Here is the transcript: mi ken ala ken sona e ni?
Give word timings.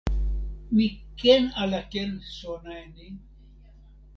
mi 0.73 0.85
ken 1.19 1.43
ala 1.61 1.79
ken 1.91 2.11
sona 2.39 2.71
e 2.83 2.85
ni? 2.95 3.07